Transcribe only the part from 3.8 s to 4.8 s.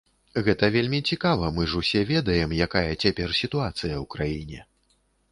ў краіне.